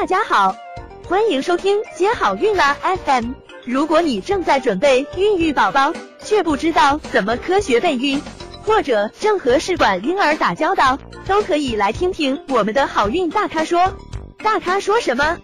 [0.00, 0.56] 大家好，
[1.08, 3.32] 欢迎收听接好运啦 FM。
[3.64, 5.92] 如果你正在准备孕育宝宝，
[6.24, 8.22] 却不知道怎么科学备孕，
[8.62, 13.92] 或者正和试管婴儿打交道，都可以来听听我们的好运大咖说。
[14.38, 15.36] 大咖说什么？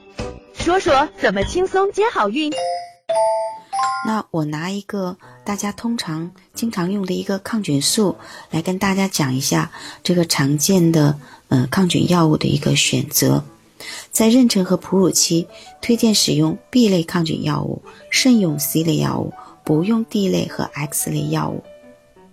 [0.52, 2.52] 说说怎么轻松接好运。
[4.06, 8.16] 那我拿一个大家通常经常用的一个抗菌素
[8.52, 9.72] 来跟大家讲一下
[10.04, 11.18] 这个常见的
[11.48, 13.42] 呃抗菌药物的一个选择。
[14.10, 15.46] 在妊娠和哺乳期，
[15.80, 19.32] 推荐使用 B 类抗菌药物，慎用 C 类药物，
[19.64, 21.62] 不用 D 类和 X 类药物。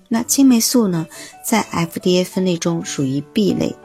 [0.08, 1.08] 那青霉素呢，
[1.44, 3.76] 在 FDA 分类中属于 B 类，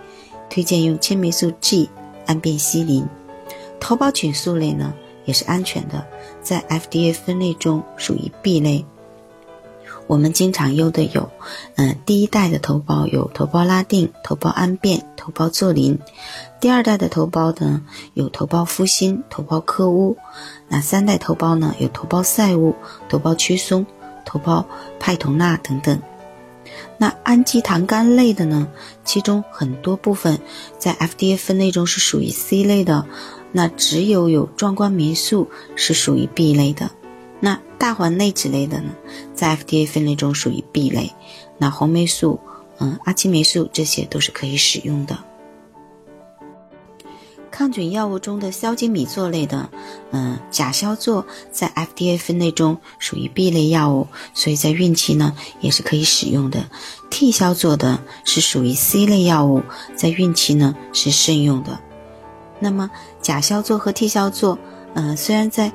[0.50, 1.88] 推荐用青霉素 G、
[2.26, 3.06] 氨变西林。
[3.78, 4.92] 头孢菌素类呢，
[5.24, 6.06] 也是安全的，
[6.42, 8.84] 在 FDA 分类中属于 B 类。
[10.06, 11.30] 我们经常用的有，
[11.74, 15.96] 嗯，第一代的头孢有头孢拉定、头孢氨变、头孢唑林；
[16.60, 17.82] 第二代的头孢呢
[18.14, 20.16] 有头孢呋辛、头孢科乌；
[20.68, 22.74] 那三代头孢呢有头孢赛物、
[23.08, 23.84] 头孢曲松、
[24.24, 24.64] 头孢
[25.00, 26.00] 派酮钠等等。
[26.98, 28.68] 那氨基糖苷类的呢，
[29.04, 30.38] 其中很多部分
[30.78, 33.06] 在 FDA 分类中是属于 C 类的，
[33.52, 36.90] 那只有有壮观霉素是属于 B 类的。
[37.40, 38.90] 那大环内酯类的呢，
[39.34, 41.12] 在 FDA 分类中属于 B 类。
[41.58, 42.40] 那红霉素、
[42.78, 45.18] 嗯阿奇霉素这些都是可以使用的。
[47.50, 49.70] 抗菌药物中的硝基米唑类的，
[50.10, 56.68] 嗯甲硝唑在 FDA 分类中属于 B 类药物，所以在孕期呢也是可以使用的。
[57.08, 59.62] T 硝唑的是属于 C 类药物，
[59.94, 61.80] 在孕期呢是慎用的。
[62.60, 62.90] 那么
[63.22, 64.58] 甲硝唑和 T 硝唑，
[64.92, 65.72] 嗯虽然在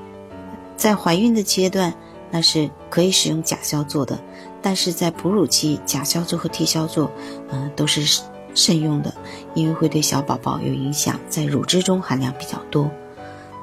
[0.81, 1.93] 在怀孕的阶段，
[2.31, 4.19] 那是可以使用甲硝唑的，
[4.63, 7.07] 但是在哺乳期，甲硝唑和替硝唑，
[7.51, 8.23] 嗯，都是
[8.55, 9.13] 慎用的，
[9.53, 12.89] 因为会对小宝宝有影响，在乳汁中含量比较多。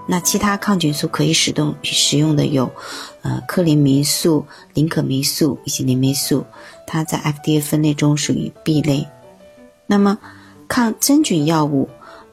[0.07, 2.71] 那其他抗菌素可以使用使用的有，
[3.23, 6.47] 呃，克林霉素、林可霉素以及林霉素，
[6.87, 9.09] 它在 FDA 分类中属于 B 类。
[9.87, 10.19] 那么
[10.69, 11.89] 抗真菌药物。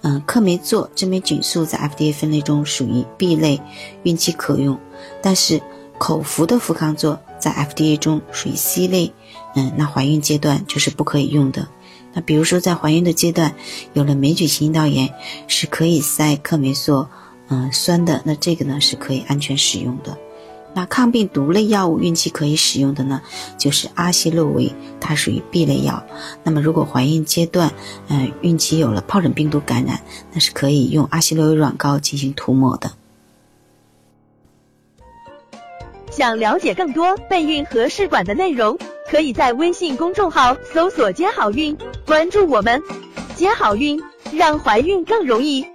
[0.08, 3.60] 嗯，克霉唑这枚菌素在 FDA 分类中属于 B 类，
[4.04, 4.80] 孕期可用，
[5.20, 5.60] 但是
[5.98, 9.12] 口服的氟康唑在 FDA 中属于 C 类，
[9.56, 11.68] 嗯，那怀孕阶段就是不可以用的。
[12.14, 13.56] 那比如说在怀孕的阶段
[13.94, 15.12] 有了霉菌性阴道炎，
[15.48, 17.08] 是可以塞克霉唑，
[17.48, 20.16] 嗯，酸的，那这个呢是可以安全使用的。
[20.76, 23.22] 那抗病毒类药物孕期可以使用的呢，
[23.58, 24.72] 就是阿昔洛韦，
[25.06, 26.04] 它属于 B 类药。
[26.44, 27.72] 那么如果怀孕阶段，
[28.08, 30.02] 嗯，孕期有了疱疹病毒感染，
[30.34, 32.92] 那是可以用阿昔洛韦软膏进行涂抹的。
[36.10, 38.78] 想了解更多备孕和试管的内容，
[39.10, 41.78] 可以在微信公众号搜索“接好运”，
[42.08, 42.82] 关注我们，
[43.36, 44.02] 接好运，
[44.32, 45.66] 让怀孕更容易。